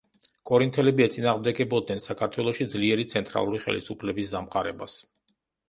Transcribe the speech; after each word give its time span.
კორინთლები 0.51 1.05
ეწინააღმდეგებოდნენ 1.07 2.01
საქართველოში 2.07 2.69
ძლიერი 2.77 3.07
ცენტრალური 3.13 3.63
ხელისუფლების 3.69 4.35
დამყარებას. 4.35 5.01